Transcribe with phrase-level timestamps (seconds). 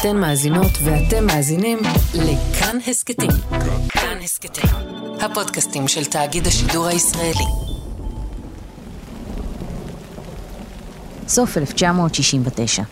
[0.00, 1.78] אתן מאזינות ואתם מאזינים
[2.14, 3.30] לכאן הסכתים.
[3.88, 4.70] כאן הסכתים,
[5.20, 7.44] הפודקאסטים של תאגיד השידור הישראלי.
[11.28, 12.82] סוף 1969.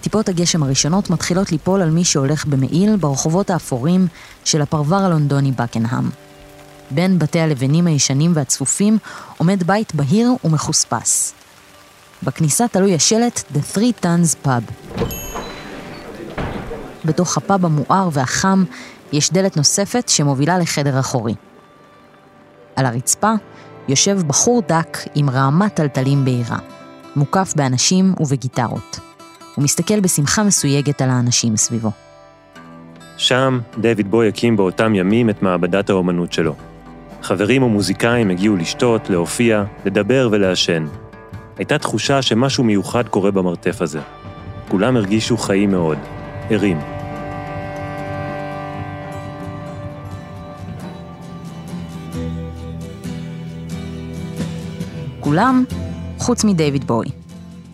[0.00, 4.06] טיפות הגשם הראשונות מתחילות ליפול על מי שהולך במעיל ברחובות האפורים
[4.44, 6.10] של הפרבר הלונדוני בקנהאם.
[6.90, 8.98] בין בתי הלבנים הישנים והצפופים
[9.38, 11.34] עומד בית בהיר ומחוספס.
[12.22, 14.62] בכניסה תלוי השלט The Three Tons Pub.
[17.06, 18.64] בתוך הפאב המואר והחם
[19.12, 21.34] יש דלת נוספת שמובילה לחדר אחורי.
[22.76, 23.32] על הרצפה
[23.88, 26.58] יושב בחור דק עם רעמת טלטלים בהירה,
[27.16, 29.00] מוקף באנשים ובגיטרות.
[29.54, 31.90] הוא מסתכל בשמחה מסויגת על האנשים סביבו.
[33.16, 36.54] שם דיוויד בוי הקים באותם ימים את מעבדת האומנות שלו.
[37.22, 40.86] חברים ומוזיקאים הגיעו לשתות, להופיע, לדבר ולעשן.
[41.58, 44.00] הייתה תחושה שמשהו מיוחד קורה במרתף הזה.
[44.68, 45.98] כולם הרגישו חיים מאוד,
[46.50, 46.95] ערים.
[55.26, 55.64] כולם
[56.18, 57.06] חוץ מדייוויד בוי.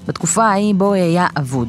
[0.08, 1.68] בתקופה ההיא בוי היה אבוד.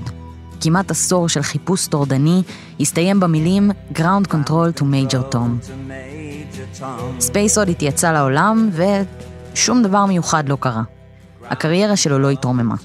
[0.61, 2.41] כמעט עשור של חיפוש טורדני
[2.79, 5.71] הסתיים במילים Ground Control to Major Tom.
[7.19, 8.69] Space Oddity יצא לעולם
[9.53, 10.83] ושום דבר מיוחד לא קרה.
[11.49, 12.75] הקריירה שלו לא התרוממה.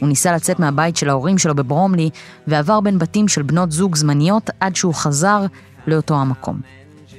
[0.00, 2.10] הוא ניסה לצאת מהבית של ההורים שלו בברומלי
[2.46, 5.46] ועבר בין בתים של בנות זוג זמניות עד שהוא חזר
[5.86, 6.60] לאותו המקום.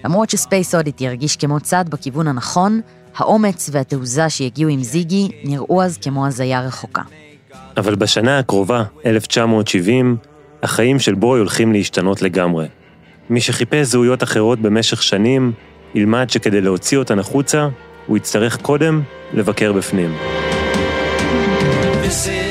[0.05, 2.81] למרות ש Space Oddity ירגיש כמו צעד בכיוון הנכון,
[3.19, 7.01] האומץ והתעוזה שהגיעו עם זיגי נראו אז כמו הזיה רחוקה.
[7.77, 10.17] אבל בשנה הקרובה, 1970,
[10.63, 12.67] החיים של בואי הולכים להשתנות לגמרי.
[13.29, 15.51] מי שחיפש זהויות אחרות במשך שנים,
[15.95, 17.67] ילמד שכדי להוציא אותן החוצה,
[18.07, 19.01] הוא יצטרך קודם
[19.33, 20.15] לבקר בפנים.
[22.03, 22.48] This is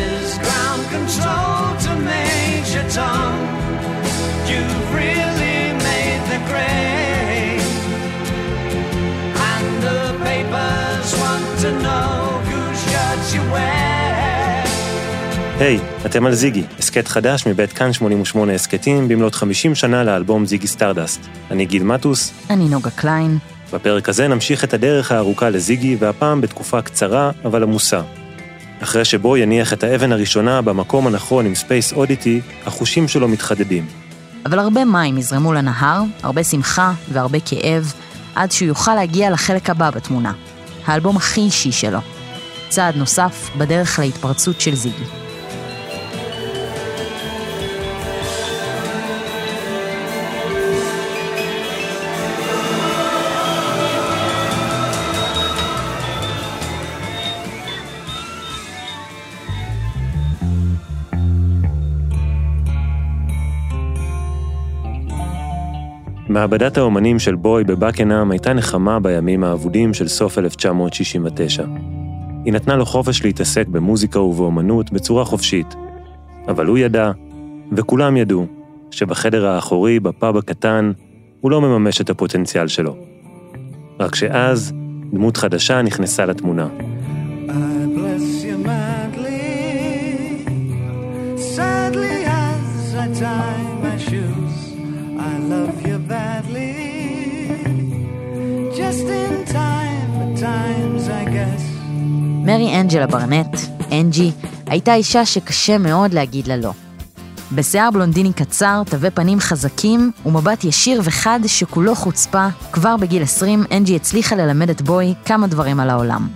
[15.61, 20.47] היי, hey, אתם על זיגי, הסכת חדש מבית כאן 88 הסכתים במלאת 50 שנה לאלבום
[20.47, 21.21] Ziggy Stardust.
[21.51, 22.33] אני גיל מטוס.
[22.51, 23.39] אני נוגה קליין.
[23.73, 28.01] בפרק הזה נמשיך את הדרך הארוכה לזיגי, והפעם בתקופה קצרה אבל עמוסה.
[28.83, 33.87] אחרי שבו יניח את האבן הראשונה במקום הנכון עם ספייס אודיטי, החושים שלו מתחדדים.
[34.47, 37.93] אבל הרבה מים יזרמו בנהר, הרבה שמחה והרבה כאב,
[38.35, 40.33] עד שהוא יוכל להגיע לחלק הבא בתמונה,
[40.87, 42.01] האלבום הכי אישי שלו.
[42.69, 45.28] צעד נוסף בדרך להתפרצות של זיגי.
[66.39, 71.65] מעבדת האומנים של בוי בבקנאם הייתה נחמה בימים האבודים של סוף 1969.
[72.45, 75.75] היא נתנה לו חופש להתעסק במוזיקה ובאומנות בצורה חופשית.
[76.49, 77.11] אבל הוא ידע,
[77.73, 78.47] וכולם ידעו,
[78.91, 80.93] שבחדר האחורי, בפאב הקטן,
[81.41, 82.97] הוא לא מממש את הפוטנציאל שלו.
[84.01, 84.73] רק שאז,
[85.13, 86.69] דמות חדשה נכנסה לתמונה.
[91.57, 94.48] Sadly as I tie my shoes,
[95.49, 95.89] love you.
[102.49, 103.57] מרי אנג'לה ברנט,
[103.93, 104.31] אנג'י,
[104.67, 106.73] הייתה אישה שקשה מאוד להגיד לה לא.
[107.53, 113.97] בשיער בלונדיני קצר, תווי פנים חזקים ומבט ישיר וחד שכולו חוצפה, כבר בגיל 20 אנג'י
[113.97, 116.29] הצליחה ללמד את בוי כמה דברים על העולם.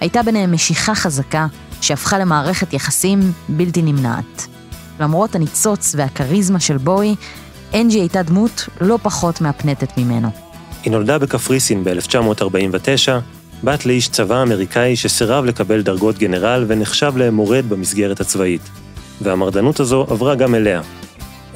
[0.00, 1.46] הייתה ביניהם משיכה חזקה
[1.80, 4.46] שהפכה למערכת יחסים בלתי נמנעת.
[5.00, 7.14] למרות הניצוץ והכריזמה של בוי,
[7.74, 10.28] אנג'י הייתה דמות לא פחות מהפנטת ממנו.
[10.84, 13.10] היא נולדה בקפריסין ב-1949,
[13.64, 18.60] בת לאיש צבא אמריקאי שסירב לקבל דרגות גנרל ונחשב למורד במסגרת הצבאית.
[19.20, 20.80] והמרדנות הזו עברה גם אליה.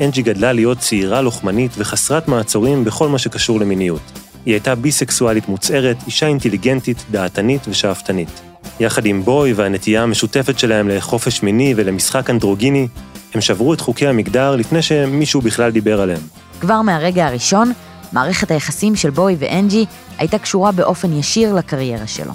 [0.01, 4.03] אנג'י גדלה להיות צעירה לוחמנית וחסרת מעצורים בכל מה שקשור למיניות.
[4.47, 8.41] היא הייתה ביסקסואלית מוצהרת, אישה אינטליגנטית, דעתנית ושאפתנית.
[8.81, 12.89] יחד עם בוי והנטייה המשותפת שלהם לחופש מיני ולמשחק אנדרוגיני,
[13.35, 16.21] הם שברו את חוקי המגדר לפני שמישהו בכלל דיבר עליהם.
[16.61, 17.73] כבר מהרגע הראשון,
[18.13, 19.87] מערכת היחסים של בוי ואנג'י
[20.19, 22.33] הייתה קשורה באופן ישיר לקריירה שלו.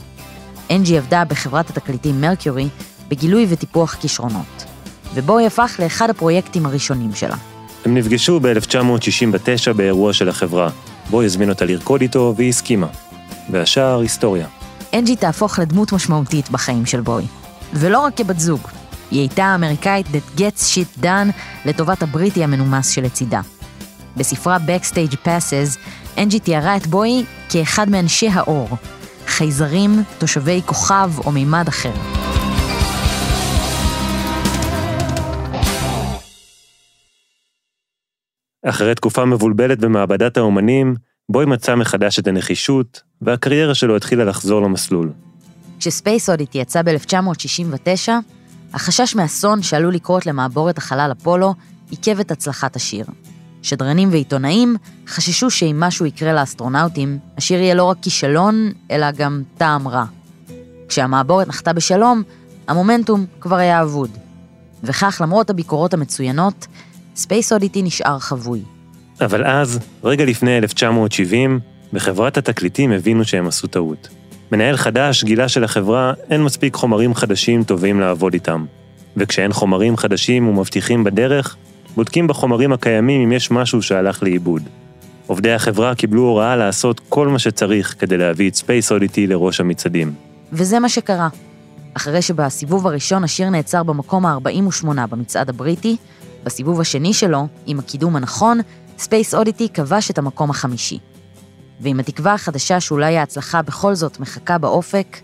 [0.72, 2.68] אנג'י עבדה בחברת התקליטים מרקיורי
[3.08, 4.66] בגילוי וטיפוח כישרונות,
[5.14, 7.36] ובוי הפך לאחד הפרויקטים הראשונים שלה.
[7.86, 10.70] הם נפגשו ב-1969 באירוע של החברה.
[11.10, 12.88] בוי הזמין אותה לרקוד איתו והיא הסכימה.
[13.50, 14.48] והשאר היסטוריה.
[14.94, 17.24] אנג'י תהפוך לדמות משמעותית בחיים של בוי.
[17.74, 18.62] ולא רק כבת זוג.
[19.12, 21.32] היא הייתה האמריקאית That Gets Shit Done
[21.66, 23.42] לטובת הבריטי המנומס שלצידה.
[24.18, 25.80] בספרה Backstage Passes,
[26.18, 28.70] אנג'י תיארה את בוי כאחד מאנשי האור,
[29.28, 31.92] חייזרים, תושבי כוכב או מימד אחר.
[38.66, 40.96] אחרי תקופה מבולבלת במעבדת האומנים,
[41.30, 45.12] בוי מצא מחדש את הנחישות, והקריירה שלו התחילה לחזור למסלול.
[45.80, 48.10] כשספייס אודיטי יצא ב-1969,
[48.78, 51.54] החשש מאסון שעלול לקרות למעבורת החלל אפולו
[51.90, 53.06] עיכב את הצלחת השיר.
[53.62, 54.76] שדרנים ועיתונאים
[55.08, 60.06] חששו שאם משהו יקרה לאסטרונאוטים, השיר יהיה לא רק כישלון, אלא גם טעם רע.
[60.90, 62.24] כשהמעבורת נחתה בשלום,
[62.68, 64.10] המומנטום כבר היה אבוד.
[64.84, 66.68] וכך, למרות הביקורות המצוינות,
[67.16, 68.62] ספייס אודיטי נשאר חבוי.
[69.22, 71.60] אבל אז, רגע לפני 1970,
[71.94, 74.08] בחברת התקליטים הבינו שהם עשו טעות.
[74.52, 78.66] מנהל חדש גילה שלחברה אין מספיק חומרים חדשים טובים לעבוד איתם.
[79.18, 81.56] וכשאין חומרים חדשים ומבטיחים בדרך,
[81.96, 84.62] בודקים בחומרים הקיימים אם יש משהו שהלך לאיבוד.
[85.28, 90.14] עובדי החברה קיבלו הוראה לעשות כל מה שצריך כדי להביא את ספייס אודיטי לראש המצעדים.
[90.52, 91.28] וזה מה שקרה.
[91.94, 95.98] אחרי שבסיבוב הראשון השיר נעצר במקום ה-48 במצעד הבריטי,
[96.44, 98.60] בסיבוב השני שלו, עם הקידום הנכון,
[98.98, 101.00] ספייס אודיטי כבש את המקום החמישי.
[101.80, 105.18] ועם התקווה החדשה שאולי ההצלחה בכל זאת מחכה באופק,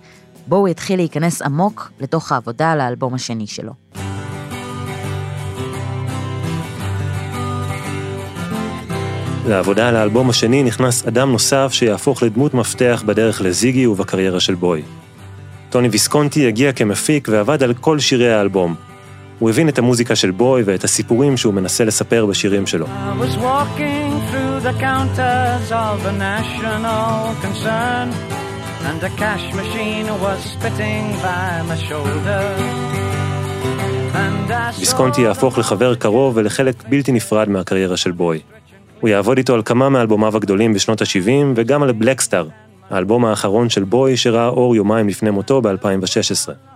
[0.47, 3.73] בואי התחיל להיכנס עמוק לתוך העבודה על האלבום השני שלו.
[9.47, 14.81] לעבודה על האלבום השני נכנס אדם נוסף שיהפוך לדמות מפתח בדרך לזיגי ובקריירה של בואי.
[15.69, 18.75] טוני ויסקונטי הגיע כמפיק ועבד על כל שירי האלבום,
[19.43, 22.85] הוא הבין את המוזיקה של בוי ואת הסיפורים שהוא מנסה לספר בשירים שלו.
[34.79, 38.39] ויסקונטי יהפוך לחבר קרוב ולחלק בלתי נפרד מהקריירה של בוי.
[38.99, 42.47] הוא יעבוד איתו על כמה מאלבומיו הגדולים בשנות ה-70 וגם על בלקסטאר,
[42.89, 46.72] האלבום האחרון של בואי שראה אור יומיים לפני מותו ב-2016.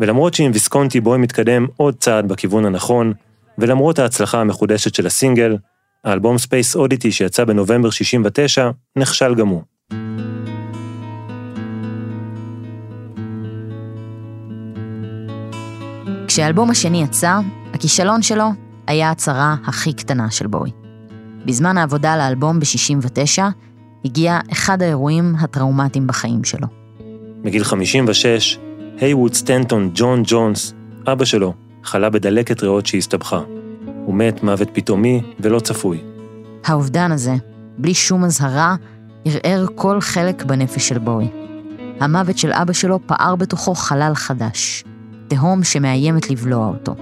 [0.00, 3.12] ולמרות שעם ויסקונטי בואי מתקדם עוד צעד בכיוון הנכון,
[3.58, 5.56] ולמרות ההצלחה המחודשת של הסינגל,
[6.04, 9.62] האלבום ספייס אודיטי שיצא בנובמבר 69 נכשל גם הוא.
[16.28, 17.38] כשהאלבום השני יצא,
[17.74, 18.44] הכישלון שלו
[18.86, 20.70] היה הצרה הכי קטנה של בואי.
[21.46, 23.42] בזמן העבודה על האלבום ב-69,
[24.04, 26.66] הגיע אחד האירועים הטראומטיים בחיים שלו.
[27.44, 28.58] בגיל 56,
[29.00, 30.74] הייווד סטנטון ג'ון ג'ונס,
[31.06, 31.54] אבא שלו,
[31.84, 33.40] חלה בדלקת ריאות שהסתבכה.
[34.04, 36.00] הוא מת מוות פתאומי ולא צפוי.
[36.64, 37.34] האובדן הזה,
[37.78, 38.76] בלי שום אזהרה,
[39.24, 41.28] ערער כל חלק בנפש של בוי.
[42.00, 44.84] המוות של אבא שלו פער בתוכו חלל חדש,
[45.28, 46.94] תהום שמאיימת לבלוע אותו.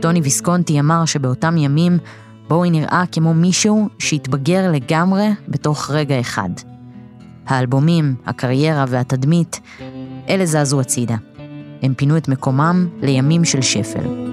[0.00, 1.98] טוני ויסקונטי אמר שבאותם ימים
[2.48, 6.50] בואי נראה כמו מישהו שהתבגר לגמרי בתוך רגע אחד.
[7.46, 9.60] האלבומים, הקריירה והתדמית
[10.28, 11.16] אלה זזו הצידה.
[11.82, 14.28] הם פינו את מקומם לימים של שפל.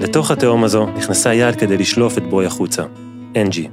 [0.00, 2.82] לתוך התהום הזו נכנסה יד כדי לשלוף את בוי החוצה,
[3.36, 3.68] אנג'י.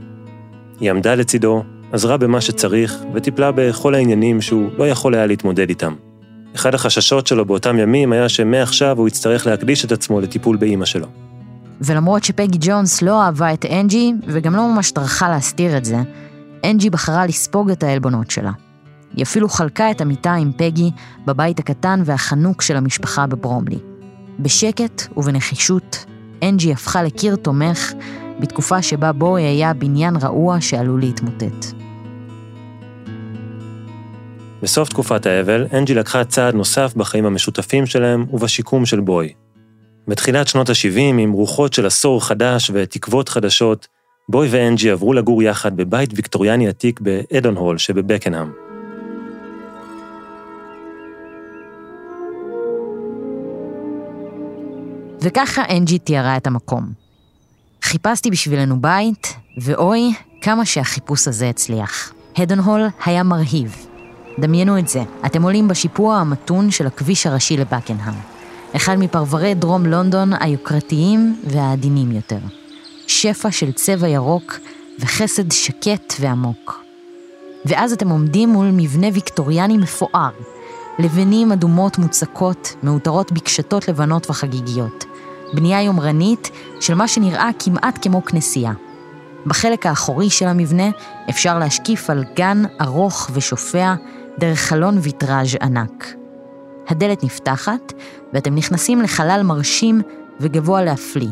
[0.80, 5.96] היא עמדה לצידו, עזרה במה שצריך, וטיפלה בכל העניינים שהוא לא יכול היה להתמודד איתם.
[6.56, 11.08] אחד החששות שלו באותם ימים היה שמעכשיו הוא יצטרך להקדיש את עצמו לטיפול באימא שלו.
[11.82, 15.98] ולמרות שפגי ג'ונס לא אהבה את אנג'י, וגם לא ממש טרחה להסתיר את זה,
[16.68, 18.52] אנג'י בחרה לספוג את העלבונות שלה.
[19.16, 20.92] היא אפילו חלקה את המיטה עם פגי
[21.26, 23.80] בבית הקטן והחנוק של המשפחה בברומלי.
[24.40, 26.06] בשקט ובנחישות,
[26.44, 27.94] אנג'י הפכה לקיר תומך
[28.40, 31.66] בתקופה שבה בואי היה בניין רעוע שעלול להתמוטט.
[34.62, 39.34] בסוף תקופת האבל, אנג'י לקחה צעד נוסף בחיים המשותפים שלהם ובשיקום של בוי.
[40.08, 43.88] בתחילת שנות ה-70, עם רוחות של עשור חדש ותקוות חדשות,
[44.30, 48.52] בוי ואנג'י עברו לגור יחד בבית ויקטוריאני עתיק באדון הול שבבקנהאם.
[55.22, 56.92] וככה אנג'י תיארה את המקום.
[57.84, 62.14] חיפשתי בשבילנו בית, ואוי, כמה שהחיפוש הזה הצליח.
[62.38, 63.88] הדון הול היה מרהיב.
[64.40, 68.14] דמיינו את זה, אתם עולים בשיפוע המתון של הכביש הראשי לבקנהאם.
[68.76, 72.40] אחד מפרברי דרום לונדון היוקרתיים והעדינים יותר.
[73.08, 74.60] שפע של צבע ירוק
[75.00, 76.84] וחסד שקט ועמוק.
[77.66, 80.30] ואז אתם עומדים מול מבנה ויקטוריאני מפואר,
[81.00, 85.06] לבנים אדומות מוצקות, מאותרות בקשתות לבנות וחגיגיות.
[85.54, 88.74] בנייה יומרנית של מה שנראה כמעט כמו כנסייה.
[89.46, 90.90] בחלק האחורי של המבנה
[91.30, 93.94] אפשר להשקיף על גן ארוך ושופע,
[94.40, 96.14] דרך חלון ויטראז' ענק.
[96.88, 97.94] הדלת נפתחת,
[98.34, 100.02] ואתם נכנסים לחלל מרשים
[100.40, 101.30] וגבוה להפליא,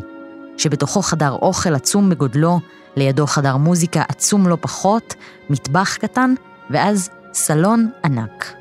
[0.56, 2.60] שבתוכו חדר אוכל עצום בגודלו,
[2.96, 5.14] לידו חדר מוזיקה עצום לא פחות,
[5.50, 6.34] מטבח קטן,
[6.70, 8.52] ואז סלון ענק.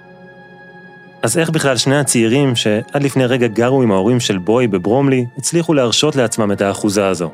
[1.24, 5.74] אז איך בכלל שני הצעירים, שעד לפני רגע גרו עם ההורים של בוי בברומלי, הצליחו
[5.74, 7.32] להרשות לעצמם את האחוזה הזו?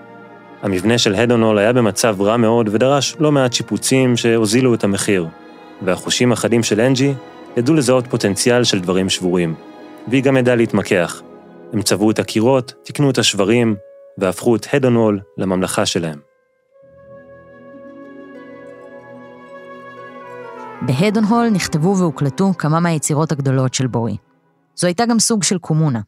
[0.62, 5.27] המבנה של הדונול היה במצב רע מאוד ודרש לא מעט שיפוצים שהוזילו את המחיר,
[5.82, 7.13] והחושים החדים של אנג'י
[7.58, 9.56] ידעו לזהות פוטנציאל של דברים שבורים.
[10.08, 11.22] והיא גם ידעה להתמקח.
[11.74, 13.75] הם צבעו את הקירות, תיקנו את השברים,
[14.18, 16.20] והפכו את הדונול לממלכה שלהם.
[20.82, 24.18] בהדון הול נכתבו והוקלטו כמה מהיצירות הגדולות של בואי.
[24.75, 26.00] זו הייתה גם סוג של קומונה.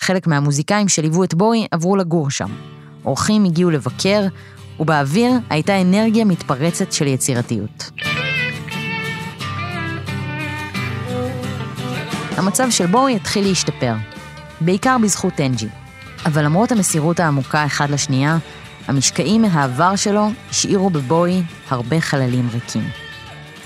[0.00, 2.50] חלק מהמוזיקאים שליוו את בואי עברו לגור שם.
[3.04, 4.22] אורחים הגיעו לבקר,
[4.80, 7.90] ובאוויר הייתה אנרגיה מתפרצת של יצירתיות.
[12.36, 13.94] המצב של בואי התחיל להשתפר,
[14.60, 15.79] בעיקר בזכות אנג'י.
[16.26, 18.38] אבל למרות המסירות העמוקה אחד לשנייה,
[18.88, 22.84] המשקעים מהעבר שלו השאירו בבואי הרבה חללים ריקים.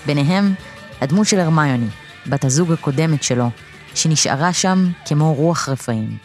[0.07, 0.55] ביניהם,
[1.01, 1.87] הדמות של הרמיוני,
[2.27, 3.51] בת הזוג הקודמת שלו,
[3.95, 6.17] שנשארה שם כמו רוח רפאים.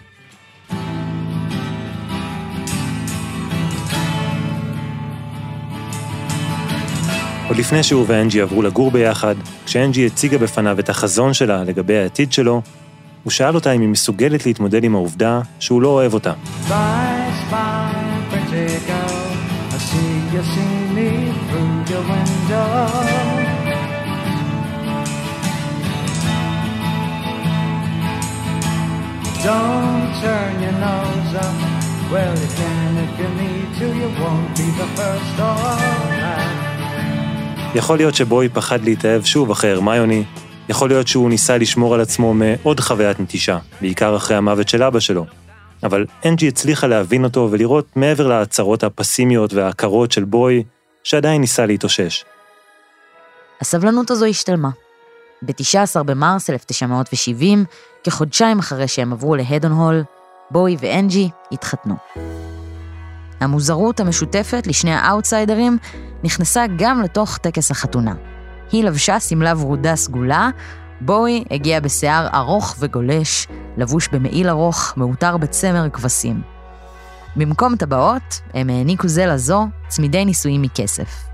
[7.47, 12.33] עוד לפני שהוא ואנג'י עברו לגור ביחד, כשאנג'י הציגה בפניו את החזון שלה לגבי העתיד
[12.33, 12.61] שלו,
[13.29, 16.33] הוא שאל אותה אם היא מסוגלת להתמודד עם העובדה שהוא לא אוהב אותה.
[29.45, 31.57] Don't turn your nose up.
[32.11, 36.09] Well, you can if you need to, you won't be the first or
[37.75, 40.23] יכול להיות שבוי פחד להתאהב שוב אחרי הרמיוני,
[40.69, 44.99] יכול להיות שהוא ניסה לשמור על עצמו מעוד חוויית נטישה, בעיקר אחרי המוות של אבא
[44.99, 45.25] שלו.
[45.83, 50.63] אבל אנג'י הצליחה להבין אותו ולראות מעבר להצהרות הפסימיות והעקרות של בוי,
[51.03, 52.25] שעדיין ניסה להתאושש.
[53.61, 54.69] הסבלנות הזו השתלמה.
[55.41, 57.65] ב-19 במרס 1970,
[58.03, 59.35] כחודשיים אחרי שהם עברו
[59.69, 60.03] הול,
[60.51, 61.95] בוי ואנג'י התחתנו.
[63.39, 65.77] המוזרות המשותפת לשני האאוטסיידרים
[66.23, 68.13] נכנסה גם לתוך טקס החתונה.
[68.71, 70.49] היא לבשה שמלה ורודה סגולה,
[71.01, 73.47] בואי הגיע בשיער ארוך וגולש,
[73.77, 76.41] לבוש במעיל ארוך, מעוטר בצמר כבשים.
[77.35, 81.29] במקום טבעות, הם העניקו זה לזו צמידי נישואים מכסף.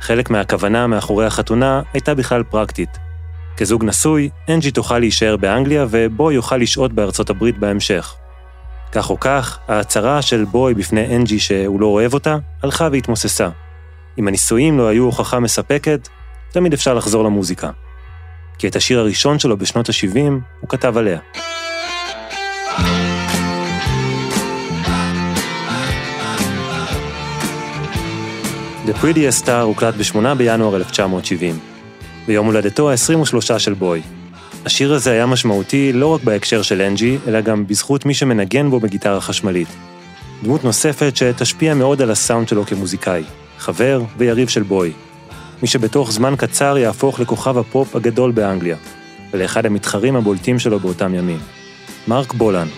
[0.00, 2.98] חלק מהכוונה מאחורי החתונה הייתה בכלל פרקטית.
[3.56, 8.14] כזוג נשוי, אנג'י תוכל להישאר באנגליה ובו יוכל לשהות בארצות הברית בהמשך.
[8.92, 13.48] כך או כך, ההצהרה של בוי בפני אנג'י שהוא לא אוהב אותה, הלכה והתמוססה.
[14.18, 16.08] אם הנישואים לא היו הוכחה מספקת,
[16.52, 17.70] תמיד אפשר לחזור למוזיקה.
[18.58, 20.18] כי את השיר הראשון שלו בשנות ה-70
[20.60, 21.18] הוא כתב עליה.
[28.86, 31.58] The Prettiest Star הוקלט ב-8 בינואר 1970,
[32.26, 34.02] ביום הולדתו ה-23 של בוי.
[34.66, 38.80] השיר הזה היה משמעותי לא רק בהקשר של אנג'י, אלא גם בזכות מי שמנגן בו
[38.80, 39.68] בגיטרה חשמלית.
[40.42, 43.22] דמות נוספת שתשפיע מאוד על הסאונד שלו כמוזיקאי,
[43.58, 44.92] חבר ויריב של בוי.
[45.62, 48.76] מי שבתוך זמן קצר יהפוך לכוכב הפופ הגדול באנגליה,
[49.30, 51.38] ולאחד המתחרים הבולטים שלו באותם ימים,
[52.08, 52.68] מרק בולן.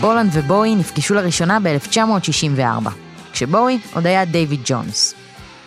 [0.00, 2.90] בולנד ובואי נפגשו לראשונה ב-1964,
[3.32, 5.14] כשבואי עוד היה דיוויד ג'ונס.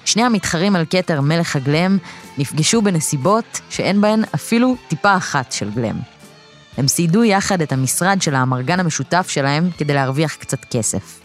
[0.05, 1.97] שני המתחרים על כתר מלך הגלם
[2.39, 5.95] נפגשו בנסיבות שאין בהן אפילו טיפה אחת של גלם.
[6.77, 11.19] הם סיידו יחד את המשרד של האמרגן המשותף שלהם כדי להרוויח קצת כסף.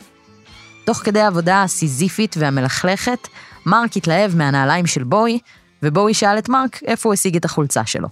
[0.85, 3.29] תוך כדי העבודה הסיזיפית והמלכלכת,
[3.67, 5.39] מרק התלהב מהנעליים של בואי,
[5.83, 8.09] ובואי שאל את מרק איפה הוא השיג את החולצה שלו.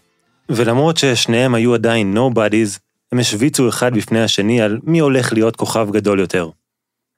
[0.49, 2.79] ולמרות ששניהם היו עדיין נובדיז,
[3.13, 6.49] הם השוויצו אחד בפני השני על מי הולך להיות כוכב גדול יותר.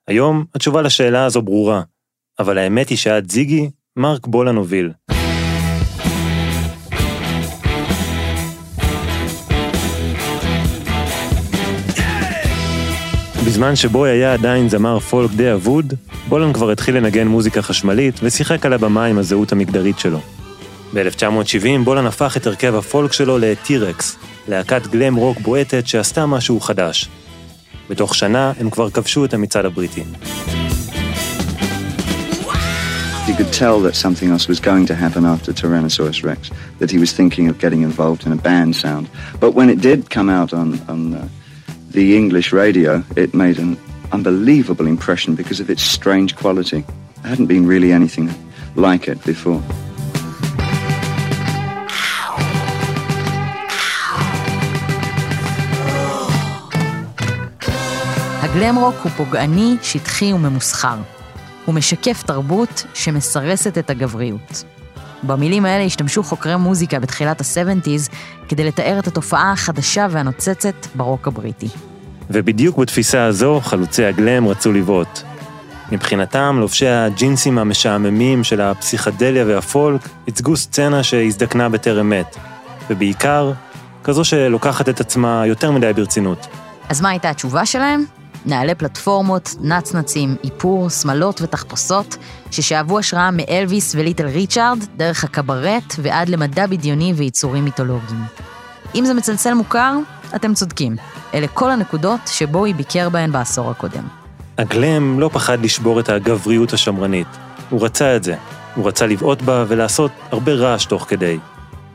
[0.09, 1.83] היום התשובה לשאלה הזו ברורה,
[2.39, 4.91] אבל האמת היא שעד זיגי, מרק בולן הוביל.
[13.47, 15.95] בזמן שבוי היה עדיין זמר פולק די אבוד,
[16.29, 20.19] בולן כבר התחיל לנגן מוזיקה חשמלית ושיחק על הבמה עם הזהות המגדרית שלו.
[20.95, 24.17] ב-1970 בולן הפך את הרכב הפולק שלו לטירקס,
[24.49, 27.09] להקת גלם רוק בועטת שעשתה משהו חדש.
[27.91, 30.03] בתוך שנה הם כבר כבשו את המצעד הבריטי.
[33.27, 36.99] You could tell that something else was going to happen after Tyrannosaurus Rex, that he
[36.99, 39.05] was thinking of getting involved in a band sound.
[39.41, 41.29] But when it did come out on, on uh,
[41.95, 43.77] the English radio, it made an
[44.11, 46.81] unbelievable impression because of its strange quality.
[47.23, 48.27] There hadn't been really anything
[48.75, 49.63] like it before.
[58.43, 60.97] הגלם רוק הוא פוגעני, שטחי וממוסחר.
[61.65, 64.65] הוא משקף תרבות שמסרסת את הגבריות.
[65.27, 68.13] במילים האלה השתמשו חוקרי מוזיקה בתחילת ה-70's
[68.49, 71.69] כדי לתאר את התופעה החדשה והנוצצת ברוק הבריטי.
[72.31, 75.21] ובדיוק בתפיסה הזו חלוצי הגלם רצו לבעוט.
[75.93, 82.37] מבחינתם, לובשי הג'ינסים המשעממים של הפסיכדליה והפולק ייצגו סצנה שהזדקנה בטרם מת,
[82.91, 83.53] ובעיקר,
[84.05, 86.47] כזו שלוקחת את עצמה יותר מדי ברצינות.
[86.89, 88.05] אז מה הייתה התשובה שלהם?
[88.47, 92.17] נעלי פלטפורמות, נצנצים, איפור, שמלות ותחפושות,
[92.51, 98.21] ששאבו השראה מאלוויס וליטל ריצ'ארד, דרך הקברט ועד למדע בדיוני ויצורים מיתולוגיים.
[98.95, 99.95] אם זה מצלצל מוכר,
[100.37, 100.97] אתם צודקים.
[101.35, 104.05] אלה כל הנקודות שבואי ביקר בהן בעשור הקודם.
[104.59, 107.27] הגלם לא פחד לשבור את הגבריות השמרנית.
[107.71, 108.37] הוא רצה את זה.
[108.75, 111.39] הוא רצה לבעוט בה ולעשות הרבה רעש תוך כדי.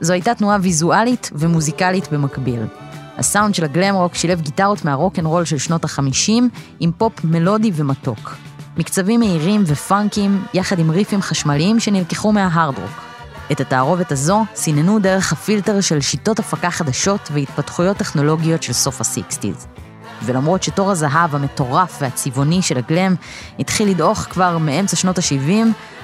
[0.01, 2.59] זו הייתה תנועה ויזואלית ומוזיקלית במקביל.
[3.19, 6.31] הסאונד של הגלם רוק שילב גיטרות מהרוק אנד רול של שנות ה-50
[6.79, 8.35] עם פופ מלודי ומתוק.
[8.77, 13.01] מקצבים מהירים ופאנקיים, יחד עם ריפים חשמליים שנלקחו מההארד רוק.
[13.51, 19.67] את התערובת הזו סיננו דרך הפילטר של שיטות הפקה חדשות והתפתחויות טכנולוגיות של סוף ה-60's.
[20.23, 23.15] ולמרות שתור הזהב המטורף והצבעוני של הגלם
[23.59, 25.51] התחיל לדעוך כבר מאמצע שנות ה-70,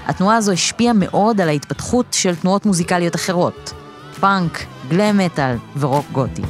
[0.07, 3.73] התנועה הזו השפיעה מאוד על ההתפתחות של תנועות מוזיקליות אחרות,
[4.19, 6.41] פאנק, גלם מטאל ורוק גותי.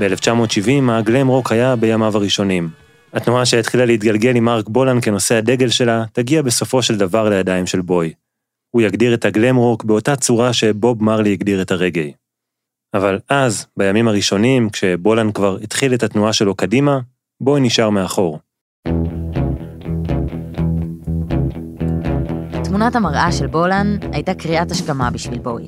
[0.00, 2.68] ב-1970 הגלם רוק היה בימיו הראשונים.
[3.12, 7.80] התנועה שהתחילה להתגלגל עם מרק בולן כנושא הדגל שלה, תגיע בסופו של דבר לידיים של
[7.80, 8.12] בוי.
[8.70, 12.12] הוא יגדיר את הגלם רוק באותה צורה שבוב מרלי הגדיר את הרגעי.
[12.94, 16.98] אבל אז, בימים הראשונים, כשבולן כבר התחיל את התנועה שלו קדימה,
[17.40, 18.38] בוי נשאר מאחור.
[22.64, 25.66] תמונת המראה של בולן הייתה קריאת השכמה בשביל בוי.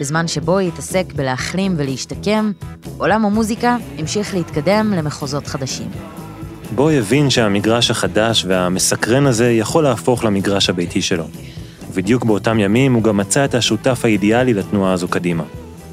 [0.00, 2.52] בזמן שבואי התעסק בלהחלים ולהשתקם,
[2.98, 5.88] עולם המוזיקה המשיך להתקדם למחוזות חדשים.
[6.74, 11.24] בואי הבין שהמגרש החדש והמסקרן הזה יכול להפוך למגרש הביתי שלו.
[11.90, 15.44] ובדיוק באותם ימים הוא גם מצא את השותף האידיאלי לתנועה הזו קדימה.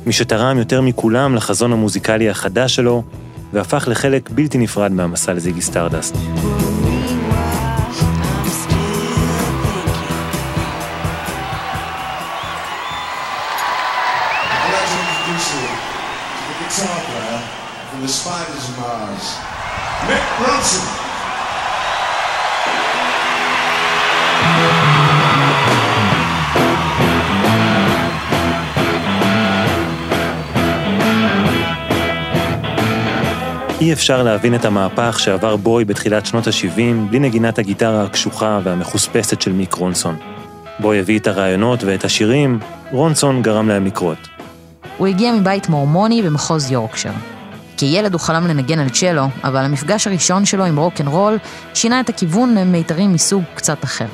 [0.06, 3.04] מי שתרם יותר מכולם לחזון המוזיקלי החדש שלו,
[3.54, 6.16] והפך לחלק בלתי נפרד מהמסע לזיגי סטארדאסט.
[33.82, 39.42] אי אפשר להבין את המהפך שעבר בואי בתחילת שנות ה-70 בלי נגינת הגיטרה הקשוחה והמחוספסת
[39.42, 40.16] של מיק רונסון.
[40.80, 42.60] בואי הביא את הרעיונות ואת השירים,
[42.92, 44.28] רונסון גרם להם לקרות.
[44.98, 47.12] הוא הגיע מבית מורמוני במחוז יורקשר.
[47.82, 51.38] כילד הוא חלם לנגן על צ'לו, אבל המפגש הראשון שלו עם רוק אנד רול
[51.74, 54.06] שינה את הכיוון למיתרים מסוג קצת אחר.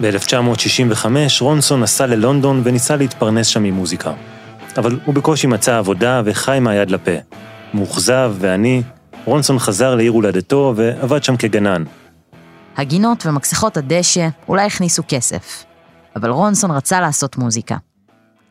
[0.00, 1.06] ב-1965
[1.40, 4.12] רונסון נסע ללונדון וניסה להתפרנס שם ממוזיקה.
[4.76, 7.10] אבל הוא בקושי מצא עבודה וחי מהיד לפה.
[7.74, 8.82] מאוכזב ועני,
[9.24, 11.84] רונסון חזר לעיר הולדתו ועבד שם כגנן.
[12.76, 15.64] הגינות ומכסחות הדשא אולי הכניסו כסף,
[16.16, 17.76] אבל רונסון רצה לעשות מוזיקה.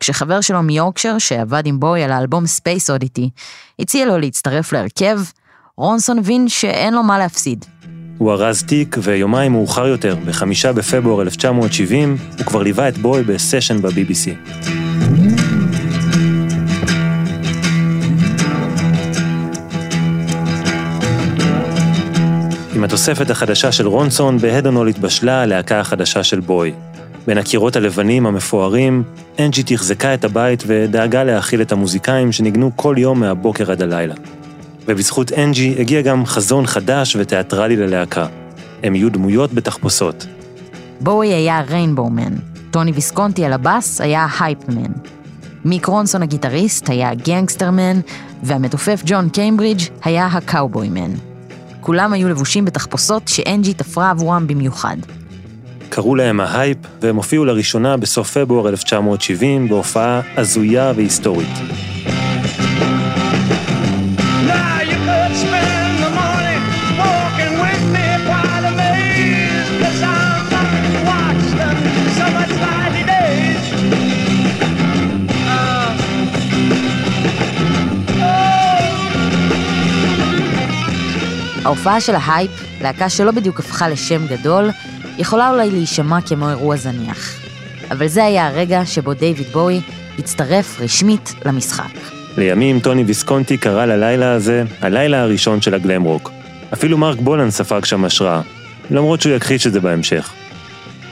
[0.00, 3.30] כשחבר שלו מיורקשר, שעבד עם בואי על האלבום ספייס אודיטי,
[3.78, 5.20] הציע לו להצטרף להרכב,
[5.76, 7.64] רונסון הבין שאין לו מה להפסיד.
[8.18, 13.82] הוא ארז תיק, ויומיים מאוחר יותר, בחמישה בפברואר 1970, הוא כבר ליווה את בואי בסשן
[13.82, 14.30] ב-BBC.
[22.74, 26.72] עם התוספת החדשה של רונסון, בהאדון הול התבשלה הלהקה החדשה של בואי.
[27.26, 29.02] בין הקירות הלבנים המפוארים,
[29.38, 34.14] אנג'י תחזקה את הבית ודאגה להאכיל את המוזיקאים שניגנו כל יום מהבוקר עד הלילה.
[34.86, 38.26] ובזכות אנג'י הגיע גם חזון חדש ותיאטרלי ללהקה.
[38.82, 40.26] הם יהיו דמויות בתחפושות.
[41.00, 42.34] בואי היה ריינבומן,
[42.70, 44.92] טוני ויסקונטי על הבאס היה הייפמן.
[45.64, 48.00] מיק רונסון הגיטריסט היה גנגסטרמן,
[48.42, 51.10] והמתופף ג'ון קיימברידג' היה קאובוימן.
[51.80, 54.96] כולם היו לבושים בתחפושות שאנג'י תפרה עבורם במיוחד.
[55.90, 61.48] קראו להם ההייפ, והם הופיעו לראשונה בסוף פברואר 1970 בהופעה הזויה והיסטורית.
[81.64, 82.50] ההופעה של ההייפ,
[82.80, 84.70] להקה שלא בדיוק הפכה לשם גדול,
[85.20, 87.40] יכולה אולי להישמע כמו אירוע זניח.
[87.90, 89.80] אבל זה היה הרגע שבו דיוויד בואי
[90.18, 91.90] הצטרף רשמית למשחק.
[92.36, 96.30] לימים טוני ויסקונטי קרא ללילה הזה הלילה הראשון של הגלם רוק.
[96.72, 98.40] אפילו מרק בולן ספג שם השראה,
[98.90, 100.32] למרות שהוא יכחיש את זה בהמשך.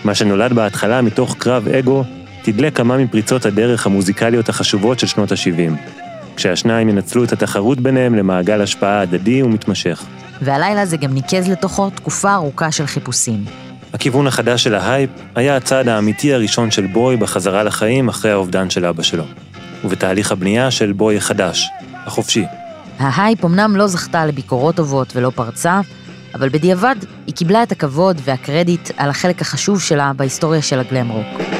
[0.04, 2.04] מה שנולד בהתחלה מתוך קרב אגו,
[2.42, 5.90] תדלק כמה מפריצות הדרך המוזיקליות החשובות של שנות ה-70,
[6.36, 10.04] כשהשניים ינצלו את התחרות ביניהם למעגל השפעה הדדי ומתמשך.
[10.42, 13.67] והלילה זה גם ניקז לתוכו תקופה ארוכה של חיפושים.
[13.92, 18.84] הכיוון החדש של ההייפ היה הצעד האמיתי הראשון של בואי בחזרה לחיים אחרי האובדן של
[18.84, 19.24] אבא שלו,
[19.84, 21.68] ובתהליך הבנייה של בואי החדש,
[22.06, 22.44] החופשי.
[22.98, 25.80] ההייפ אמנם לא זכתה לביקורות טובות ולא פרצה,
[26.34, 26.96] אבל בדיעבד
[27.26, 31.57] היא קיבלה את הכבוד והקרדיט על החלק החשוב שלה בהיסטוריה של הגלאם רוק.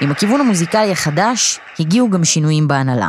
[0.00, 3.08] עם הכיוון המוזיקלי החדש, הגיעו גם שינויים בהנהלה.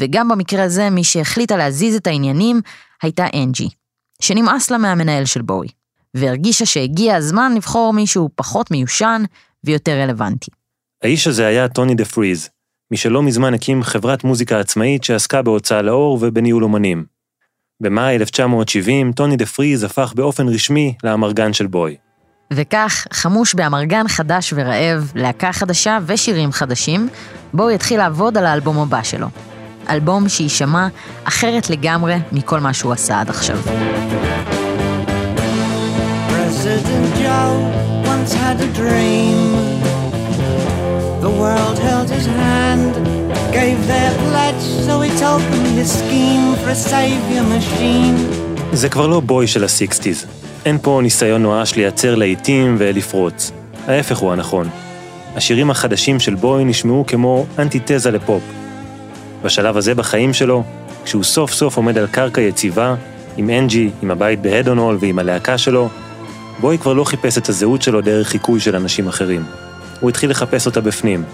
[0.00, 2.60] וגם במקרה הזה, מי שהחליטה להזיז את העניינים
[3.02, 3.68] הייתה אנג'י,
[4.22, 5.68] שנמאס לה מהמנהל של בואי,
[6.14, 9.22] והרגישה שהגיע הזמן לבחור מישהו פחות מיושן
[9.64, 10.50] ויותר רלוונטי.
[11.02, 12.48] האיש הזה היה טוני דה פריז,
[12.90, 17.04] מי שלא מזמן הקים חברת מוזיקה עצמאית שעסקה בהוצאה לאור ובניהול אומנים.
[17.80, 21.96] במאי 1970, טוני דה פריז הפך באופן רשמי לאמרגן של בואי.
[22.50, 27.08] וכך, חמוש באמרגן חדש ורעב, להקה חדשה ושירים חדשים,
[27.54, 29.26] בואו יתחיל לעבוד על האלבום הבא שלו.
[29.90, 30.88] אלבום שיישמע
[31.24, 33.58] אחרת לגמרי מכל מה שהוא עשה עד עכשיו.
[48.72, 50.45] זה כבר לא בואי של ה sixties.
[50.66, 53.52] אין פה ניסיון נואש לייצר להיטים ולפרוץ.
[53.86, 54.68] ההפך הוא הנכון.
[55.36, 58.42] השירים החדשים של בואי נשמעו כמו אנטיתזה לפופ.
[59.42, 60.62] בשלב הזה בחיים שלו,
[61.04, 62.94] כשהוא סוף סוף עומד על קרקע יציבה,
[63.36, 65.88] עם אנג'י, עם הבית בהדון הול ועם הלהקה שלו,
[66.60, 69.44] בואי כבר לא חיפש את הזהות שלו דרך חיקוי של אנשים אחרים.
[70.00, 71.24] הוא התחיל לחפש אותה בפנים,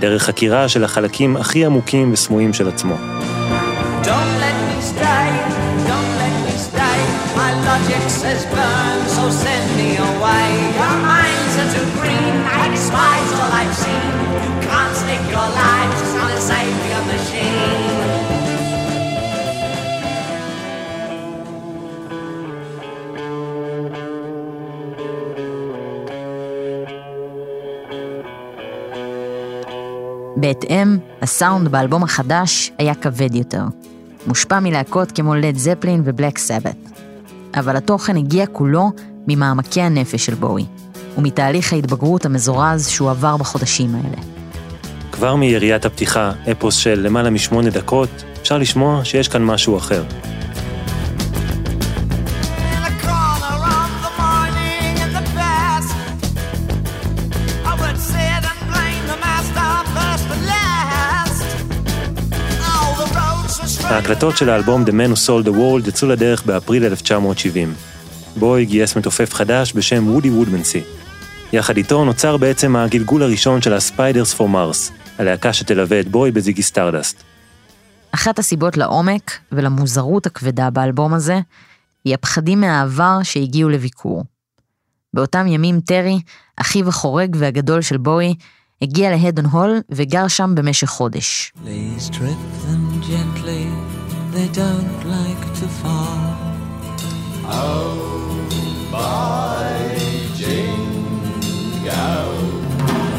[0.00, 2.94] דרך חקירה של החלקים הכי עמוקים וסמויים של עצמו.
[7.98, 10.48] Logic says burn, so send me away.
[10.80, 14.12] Your minds are too green, I despise all I've seen.
[14.44, 18.38] You can't stake your lives on a savior machine.
[30.36, 33.62] בהתאם, הסאונד באלבום החדש היה כבד יותר.
[34.26, 36.76] מושפע מלהקות כמו לד זפלין ובלק סבת.
[37.54, 38.90] אבל התוכן הגיע כולו
[39.28, 40.64] ממעמקי הנפש של בואי,
[41.18, 44.22] ומתהליך ההתבגרות המזורז שהוא עבר בחודשים האלה.
[45.12, 50.04] כבר מיריית הפתיחה, אפוס של למעלה משמונה דקות, אפשר לשמוע שיש כאן משהו אחר.
[63.90, 67.74] ההקלטות של האלבום The Man Who Sold the World יצאו לדרך באפריל 1970.
[68.36, 70.82] בואי גייס מתופף חדש בשם וודי וודמנסי.
[71.52, 76.30] יחד איתו נוצר בעצם הגלגול הראשון של ה Spiders from Mars, הלהקה שתלווה את בואי
[76.30, 77.22] בזיגי סטארדסט.
[78.12, 81.40] אחת הסיבות לעומק ולמוזרות הכבדה באלבום הזה,
[82.04, 84.24] היא הפחדים מהעבר שהגיעו לביקור.
[85.14, 86.20] באותם ימים טרי,
[86.56, 88.34] אחיו החורג והגדול של בואי,
[88.82, 91.52] הגיע להדון הול וגר שם במשך חודש.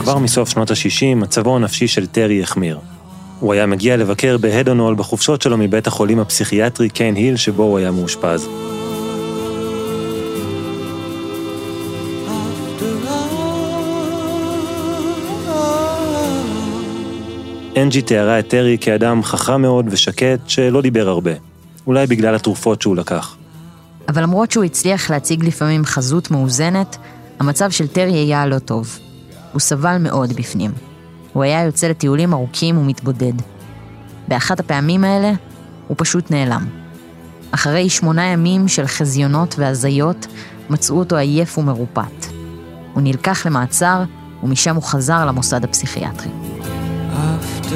[0.01, 2.79] כבר מסוף שנות ה-60 מצבו הנפשי של טרי החמיר.
[3.39, 7.77] הוא היה מגיע לבקר בהדון הול בחופשות שלו מבית החולים הפסיכיאטרי קיין היל שבו הוא
[7.77, 8.49] היה מאושפז.
[17.81, 21.31] אנג'י תיארה את טרי כאדם חכם מאוד ושקט שלא דיבר הרבה,
[21.87, 23.35] אולי בגלל התרופות שהוא לקח.
[24.09, 26.97] אבל למרות שהוא הצליח להציג לפעמים חזות מאוזנת,
[27.39, 28.99] המצב של טרי היה לא טוב.
[29.53, 30.71] הוא סבל מאוד בפנים.
[31.33, 33.33] הוא היה יוצא לטיולים ארוכים ומתבודד.
[34.27, 35.31] באחת הפעמים האלה,
[35.87, 36.65] הוא פשוט נעלם.
[37.51, 40.27] אחרי שמונה ימים של חזיונות והזיות,
[40.69, 42.25] מצאו אותו עייף ומרופט.
[42.93, 44.03] הוא נלקח למעצר,
[44.43, 46.31] ומשם הוא חזר למוסד הפסיכיאטרי.
[47.69, 47.75] after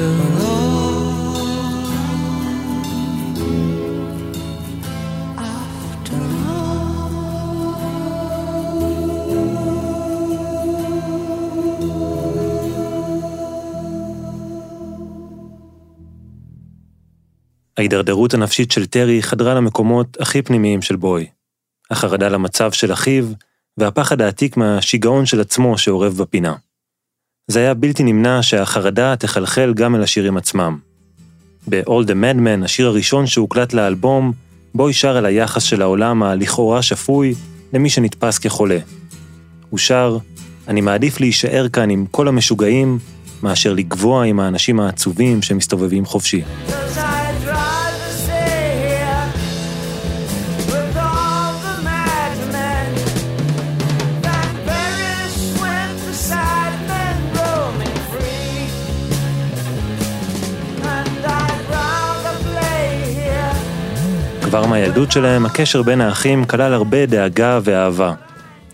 [17.76, 21.26] ההידרדרות הנפשית של טרי חדרה למקומות הכי פנימיים של בוי.
[21.90, 23.24] החרדה למצב של אחיו,
[23.76, 26.54] והפחד העתיק מהשיגעון של עצמו שאורב בפינה.
[27.48, 30.78] זה היה בלתי נמנע שהחרדה תחלחל גם אל השירים עצמם.
[31.68, 34.32] ב-All the Madman, השיר הראשון שהוקלט לאלבום,
[34.74, 37.34] בוי שר על היחס של העולם הלכאורה שפוי
[37.72, 38.78] למי שנתפס כחולה.
[39.70, 40.18] הוא שר,
[40.68, 42.98] אני מעדיף להישאר כאן עם כל המשוגעים,
[43.42, 46.42] מאשר לגבוה עם האנשים העצובים שמסתובבים חופשי.
[64.54, 68.14] כבר מהילדות שלהם, הקשר בין האחים כלל הרבה דאגה ואהבה.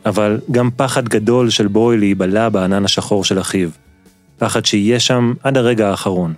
[0.06, 3.68] אבל גם פחד גדול של בוי להיבלע בענן השחור של אחיו.
[4.38, 6.34] פחד שיהיה שם עד הרגע האחרון.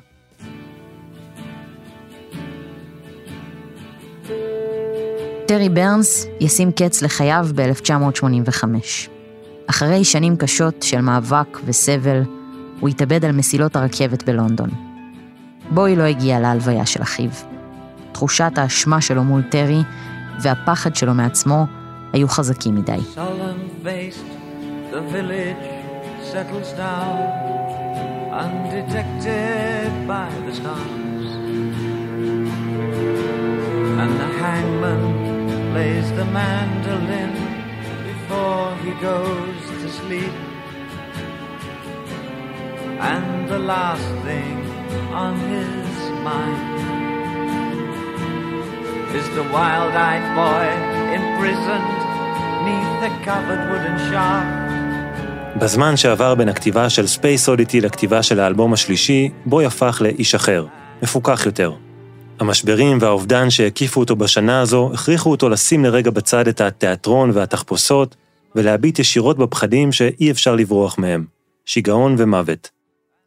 [5.46, 8.64] טרי ברנס ישים קץ לחייו ב-1985.
[9.66, 12.22] אחרי שנים קשות של מאבק וסבל,
[12.80, 14.70] הוא התאבד על מסילות הרכבת בלונדון.
[15.70, 17.51] בוי לא הגיע להלוויה של אחיו.
[18.12, 19.82] תחושת האשמה שלו מול טרי
[20.42, 21.66] והפחד שלו מעצמו
[22.12, 22.98] היו חזקים מדי.
[43.12, 44.58] And the last thing
[45.12, 46.71] on his mind
[49.20, 50.66] is the wild-eyed boy
[51.18, 51.90] imprisoned
[52.66, 54.62] neath the covered wooden shaft.
[55.56, 60.66] בזמן שעבר בין הכתיבה של Space Oddity לכתיבה של האלבום השלישי, בואי הפך לאיש אחר,
[61.02, 61.72] מפוכח יותר.
[62.40, 68.16] המשברים והאובדן שהקיפו אותו בשנה הזו הכריחו אותו לשים לרגע בצד את התיאטרון והתחפושות
[68.54, 71.24] ולהביט ישירות בפחדים שאי אפשר לברוח מהם,
[71.64, 72.70] שיגעון ומוות.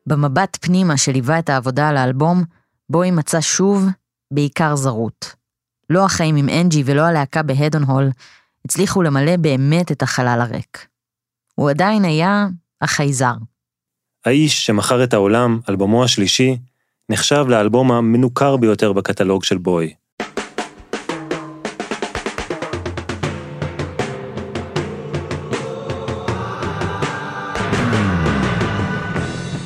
[0.08, 2.44] במבט פנימה שליווה את העבודה על האלבום,
[2.90, 3.86] בוי מצא שוב
[4.32, 5.45] בעיקר זרות.
[5.90, 8.10] לא החיים עם אנג'י ולא הלהקה בהדון הול
[8.66, 10.88] הצליחו למלא באמת את החלל הריק.
[11.56, 12.48] הוא עדיין היה
[12.82, 13.34] החייזר.
[14.26, 16.58] האיש שמכר את העולם, אלבומו השלישי,
[17.10, 19.94] נחשב לאלבום המנוכר ביותר בקטלוג של בוי.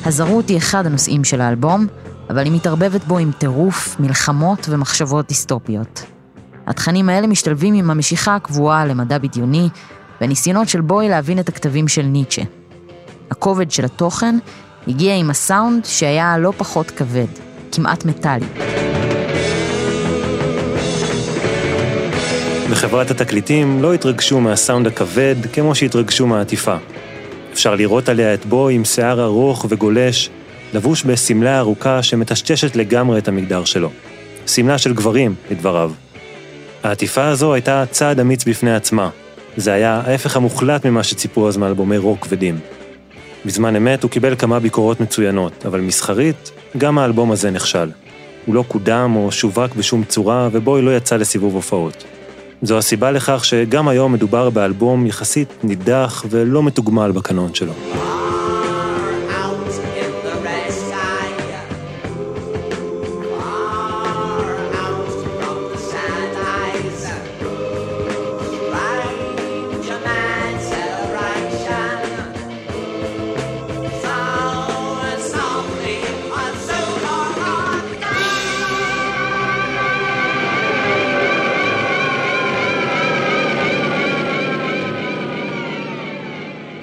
[0.04, 1.86] הזרות היא אחד הנושאים של האלבום,
[2.30, 6.09] אבל היא מתערבבת בו עם טירוף, מלחמות ומחשבות דיסטופיות.
[6.70, 9.68] התכנים האלה משתלבים עם המשיכה הקבועה למדע בדיוני,
[10.20, 12.42] והניסיונות של בוי להבין את הכתבים של ניטשה.
[13.30, 14.38] הכובד של התוכן
[14.88, 17.26] הגיע עם הסאונד שהיה לא פחות כבד,
[17.72, 18.46] כמעט מטאלי.
[22.70, 26.76] בחברת התקליטים לא התרגשו מהסאונד הכבד כמו שהתרגשו מהעטיפה.
[27.52, 30.30] אפשר לראות עליה את בוי עם שיער ארוך וגולש,
[30.74, 33.90] לבוש בשמלה ארוכה שמטשטשת לגמרי את המגדר שלו.
[34.46, 35.92] שמלה של גברים, לדבריו.
[36.82, 39.10] העטיפה הזו הייתה צעד אמיץ בפני עצמה.
[39.56, 42.58] זה היה ההפך המוחלט ממה שציפו אז מאלבומי רוק כבדים.
[43.46, 47.90] בזמן אמת הוא קיבל כמה ביקורות מצוינות, אבל מסחרית, גם האלבום הזה נכשל.
[48.46, 52.04] הוא לא קודם או שווק בשום צורה, ובוי לא יצא לסיבוב הופעות.
[52.62, 57.72] זו הסיבה לכך שגם היום מדובר באלבום יחסית נידח ולא מתוגמל בקנון שלו.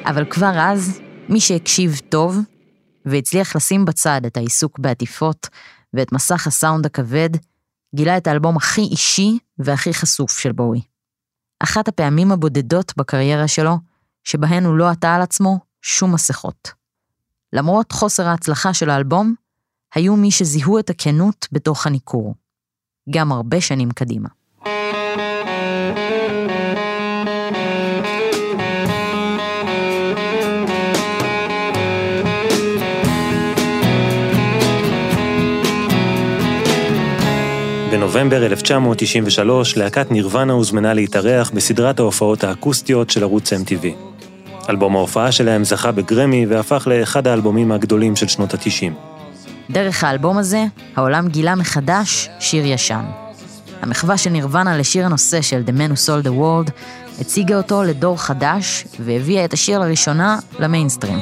[0.10, 2.38] אבל כבר אז, מי שהקשיב טוב,
[3.06, 5.48] והצליח לשים בצד את העיסוק בעטיפות
[5.94, 7.30] ואת מסך הסאונד הכבד,
[7.96, 10.82] גילה את האלבום הכי אישי והכי חשוף של בואי.
[11.60, 13.78] אחת הפעמים הבודדות בקריירה שלו,
[14.24, 16.72] שבהן הוא לא עטה על עצמו שום מסכות.
[17.54, 19.36] למרות חוסר ההצלחה של האלבום,
[19.96, 22.36] היו מי שזיהו את הכנות בתוך הניכור.
[23.10, 24.30] גם הרבה שנים קדימה.
[37.98, 43.86] בנובמבר 1993 להקת נירוונה הוזמנה להתארח בסדרת ההופעות האקוסטיות של ערוץ MTV.
[44.70, 48.94] אלבום ההופעה שלהם זכה בגרמי והפך לאחד האלבומים הגדולים של שנות ה-90.
[49.70, 53.06] דרך האלבום הזה, העולם גילה מחדש שיר ישן.
[53.82, 56.72] המחווה של נירוונה לשיר הנושא של The Man Who Sold the World
[57.22, 61.20] הציגה אותו לדור חדש והביאה את השיר לראשונה למיינסטרים.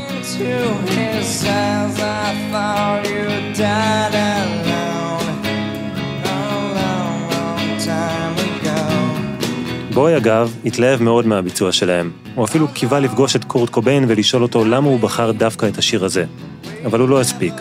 [9.95, 12.11] בוי אגב התלהב מאוד מהביצוע שלהם.
[12.35, 16.05] הוא אפילו קיווה לפגוש את קורט קוביין ולשאול אותו למה הוא בחר דווקא את השיר
[16.05, 16.25] הזה.
[16.85, 17.53] אבל הוא לא הספיק.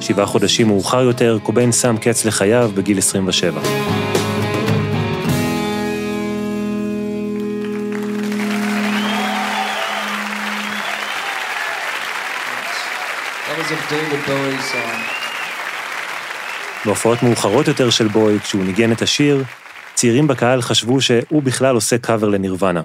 [0.00, 3.60] שבעה חודשים מאוחר יותר, קוביין שם קץ לחייו בגיל 27.
[16.84, 19.44] בהופעות מאוחרות יותר של בוי, כשהוא ניגן את השיר,
[19.94, 22.80] צעירים בקהל חשבו שהוא בכלל עושה קאבר לנירוונה.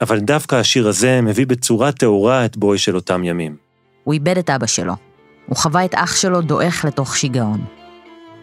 [0.00, 3.56] אבל דווקא השיר הזה מביא בצורה טהורה את בוי של אותם ימים.
[4.04, 4.94] הוא איבד את אבא שלו.
[5.46, 7.64] הוא חווה את אח שלו דועך לתוך שיגעון.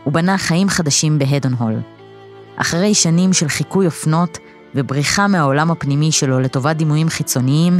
[0.03, 1.79] הוא בנה חיים חדשים בהדון הול.
[2.55, 4.38] אחרי שנים של חיקוי אופנות
[4.75, 7.79] ובריחה מהעולם הפנימי שלו לטובת דימויים חיצוניים,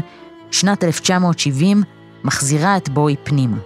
[0.51, 1.84] שנת 1970
[2.23, 3.58] מחזירה את בוי פנימה.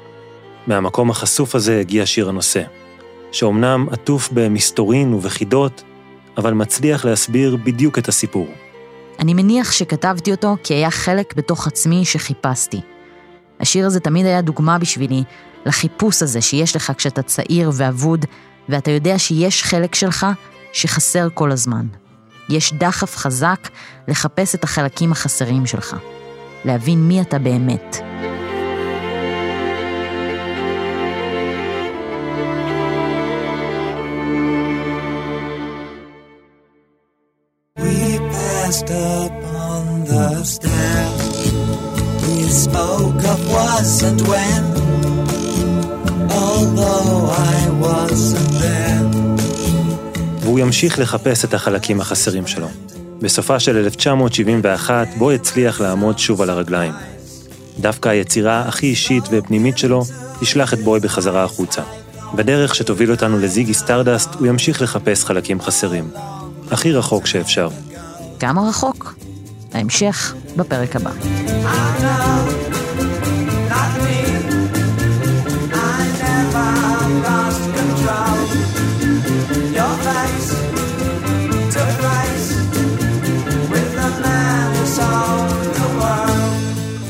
[0.67, 2.61] מהמקום החשוף הזה הגיע שיר הנושא,
[3.31, 5.83] שאומנם עטוף במסתורין ובחידות,
[6.39, 8.47] אבל מצליח להסביר בדיוק את הסיפור.
[9.19, 12.81] אני מניח שכתבתי אותו כי היה חלק בתוך עצמי שחיפשתי.
[13.59, 15.23] השיר הזה תמיד היה דוגמה בשבילי
[15.65, 18.25] לחיפוש הזה שיש לך כשאתה צעיר ואבוד,
[18.69, 20.27] ואתה יודע שיש חלק שלך
[20.73, 21.87] שחסר כל הזמן.
[22.49, 23.69] יש דחף חזק
[24.07, 25.95] לחפש את החלקים החסרים שלך,
[26.65, 27.97] להבין מי אתה באמת.
[38.89, 41.21] Passed upon the stairs.
[42.23, 44.63] We spoke of was and when,
[46.41, 49.05] although I wasn't there.
[50.41, 52.67] והוא ימשיך לחפש את החלקים החסרים שלו.
[53.21, 56.93] בסופה של 1971, בואי הצליח לעמוד שוב על הרגליים.
[57.79, 60.03] דווקא היצירה הכי אישית ופנימית שלו
[60.39, 61.81] תשלח את בואי בחזרה החוצה.
[62.35, 66.09] בדרך שתוביל אותנו לזיגי סטארדסט, הוא ימשיך לחפש חלקים חסרים.
[66.71, 67.69] הכי רחוק שאפשר.
[68.39, 69.15] כמה רחוק?
[69.73, 71.11] ההמשך בפרק הבא.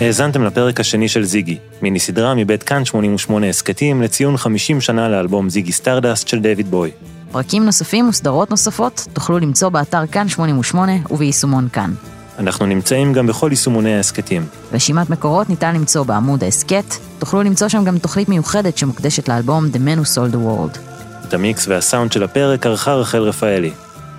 [0.01, 5.49] האזנתם לפרק השני של זיגי, מיני סדרה מבית כאן 88 הסכתים לציון 50 שנה לאלבום
[5.49, 6.91] זיגי סטארדסט של דיוויד בואי.
[7.31, 11.93] פרקים נוספים וסדרות נוספות תוכלו למצוא באתר כאן 88 וביישומון כאן.
[12.39, 14.45] אנחנו נמצאים גם בכל יישומוני ההסכתים.
[14.73, 19.77] רשימת מקורות ניתן למצוא בעמוד ההסכת, תוכלו למצוא שם גם תוכנית מיוחדת שמוקדשת לאלבום The
[19.77, 20.79] Man Who Sold the World.
[21.27, 23.71] את המיקס והסאונד של הפרק ערכה רחל רפאלי.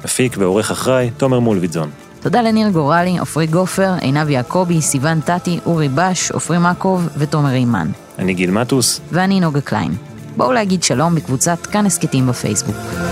[0.04, 1.90] מפיק ועורך אחראי, תומר מולוידזון.
[2.20, 7.88] תודה לניר גורלי, עופרי גופר, עינב יעקבי, סיון טטי, אורי בש, עופרי מקוב ותומר אימן.
[8.18, 9.00] אני גיל מטוס.
[9.12, 10.09] ואני נוגה קליין.
[10.36, 13.09] בואו להגיד שלום בקבוצת כאן הסכתים בפייסבוק.